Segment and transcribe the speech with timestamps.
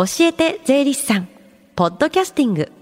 [0.00, 1.28] 教えて税理士さん
[1.76, 2.72] ポッドキャスティング。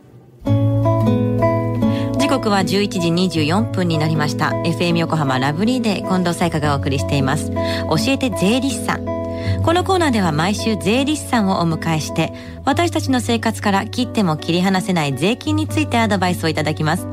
[2.16, 4.50] 時刻は11時24分になりました。
[4.64, 7.50] FM 横浜ラブリーで近藤彩香がお送りしています。
[7.50, 7.56] 教
[8.06, 9.17] えて税理士さん。
[9.64, 12.32] このコーナーでは毎週税理士さんをお迎えして
[12.64, 17.06] 私たちの生活から切っても切り離せない税金についてアドバイスをいただきます。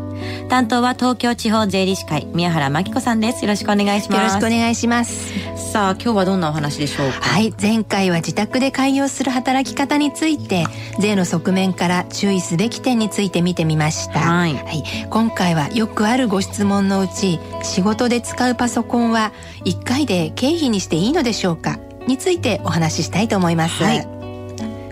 [0.48, 3.44] 担当は東京地方税理士会宮原真紀子さんです。
[3.44, 4.20] よろしくお願いします。
[4.20, 5.34] よろしくお願いします。
[5.72, 7.20] さあ今日はどんなお話でしょうか？
[7.20, 10.66] はい前回は自宅で開業する働き方について
[11.00, 14.20] 税の側面から注意すべき点について見てみました。
[14.20, 14.54] はい。
[14.54, 19.34] はい、今回はよくあるご質問のうち仕事で使うパソコンは
[19.66, 21.78] 1回で経費にしていいのでしょうか？
[22.08, 24.08] についてお話ししたいと思います、はい。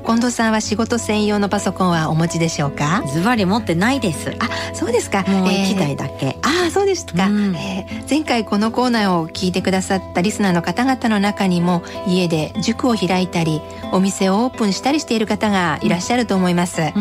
[0.05, 3.03] 近藤さんは仕事専用のパソコンはお持ちでしょうか？
[3.07, 4.35] ズバリ持ってないです。
[4.39, 5.23] あそうですか。
[5.23, 7.55] もうえー1台だけ、ああそうですか、うん。
[7.55, 13.61] えー前回このコーナーを聞いてくださったリスナーの方々の中にも家で塾を開いたり
[13.91, 16.91] お店をオープンしたりしている方がいらっしゃると思います、うん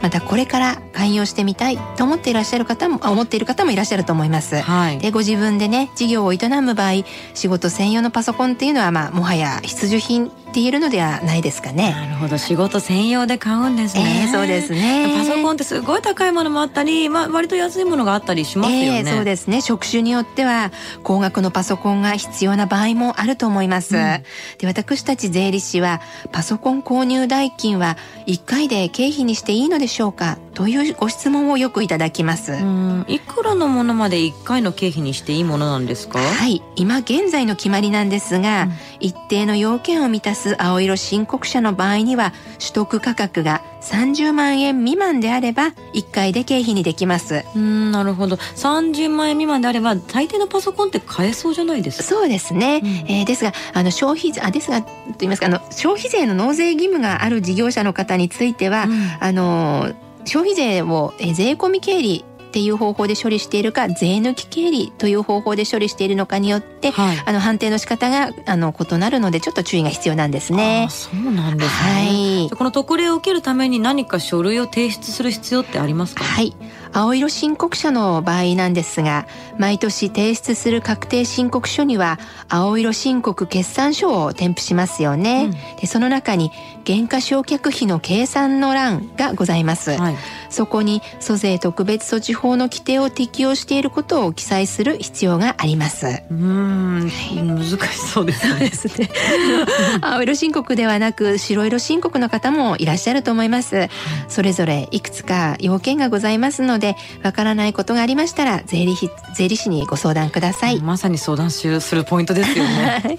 [0.00, 4.56] またこれから開業してみたいと思っていらっしゃる方もあ思っている方もいらっしゃると思います。
[4.56, 4.98] はい。
[4.98, 7.04] でご自分でね事業を営む場合
[7.34, 11.92] 仕事専用のパソコンっていうのはまあもはや必需品って言えるのではないですかね。
[11.92, 12.38] なるほど。
[12.38, 15.14] 仕事専用で買うんですね、えーそうですね。
[15.18, 19.60] パソコンってすごい高いものもあったり、まあ、割と安いものがあったりしますよね、ええそうですね。
[19.60, 24.22] 職種によっては高額のパソコンが必要な場合もあると思います、うん。
[24.58, 26.00] で私たち税理士は
[26.32, 30.38] パソコン購入代金は1回で経費にしていいのでしょうか？
[30.54, 36.18] というご質問をよくいただきます、うんいくらのものまで1回の経費にしていいものなんですか？
[36.18, 47.44] はい今現在の決まりなんですが、うん一定の要件を満たす青色申告者の場合には取得価格が30万円未満であれば1回で経費にできます。
[47.54, 48.36] うんなるほど。
[48.36, 52.04] 30万円未満であれば大抵のパソコンって買えそうじゃないですか？
[52.04, 52.88] そうですね、うん。
[53.10, 54.88] えーですがあの消費税あですがと
[55.20, 59.08] 言いますかあの消費税の納税義務がある事業者の方については、うん。
[59.20, 59.92] あの
[60.24, 62.24] 消費税をえー税込み経理
[62.58, 70.90] っていう方法で処理しているか税抜き経理という方法で処理しているのかによって、はいあの判定の仕方があの異なるのでちょっと注意が必要なんですねあ。
[70.90, 76.24] そうなんですね、はいこの特例を受けるために何か書類を提出する必要ってありますか？
[76.24, 76.56] はい。
[76.92, 79.26] 青色申告者の場合なんですが、
[79.58, 82.18] 毎年提出する確定申告書には、
[82.48, 85.50] 青色申告決算書を添付しますよね。
[85.80, 86.50] でその中に、
[86.84, 89.90] 減価償却費の計算の欄がございます。
[89.90, 90.16] はい
[90.50, 96.06] そこに、租税特別措置法の規定を適用していることを記載する必要があります。
[96.06, 97.10] うーん
[97.44, 99.10] 難しそうですねですね。
[100.00, 103.88] 青色申告ではなく白色申告の方もいらっしゃると思います。
[104.28, 106.77] それぞれいくつか要件がございますので、
[107.22, 110.80] わからないことがありましたら税理士税理士にご相談ください。
[110.80, 113.18] まさに相談するポイントですよね。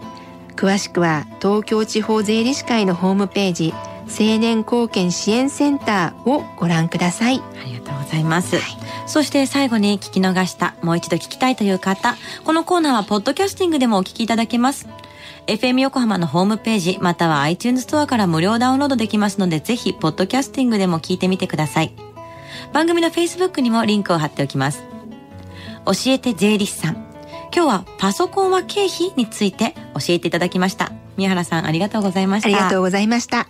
[0.55, 3.73] 詳しくは東京地方税理士会のホームページ
[4.09, 7.41] 青年貢献支援センターをご覧ください。
[7.61, 8.57] ありがとうございます、
[9.07, 12.15] そして最後に聞き逃したもう一度聞きたいという方。
[12.43, 14.87] このコーナーはポッドキャスティングでもお聞きいただけます。
[15.47, 21.93] FM 横浜のホームページまたは iTunes ストアから無料ダウンロードできますのでぜひポッドキャスティングでも聞いてみてください。
[22.73, 24.83] 番組の Facebook にもリンクを貼っておきます。
[25.85, 26.93] 教えて税理士さん。
[27.55, 30.91] 今日はパソコンは経費について教えていただきました。
[31.17, 32.47] 宮原さんありがとうございました。
[32.47, 33.49] ありがとうございました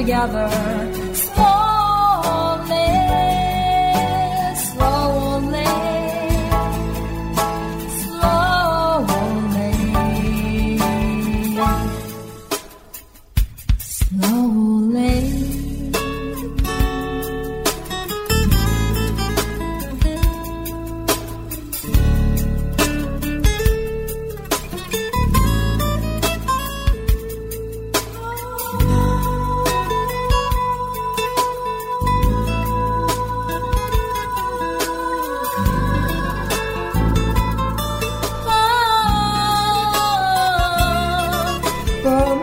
[0.00, 1.09] together.
[42.02, 42.39] for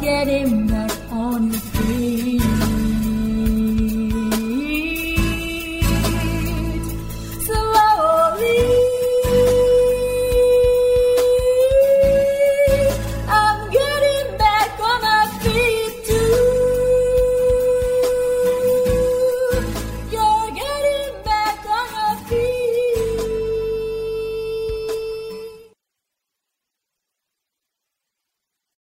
[0.00, 0.68] Getting.
[0.68, 0.75] him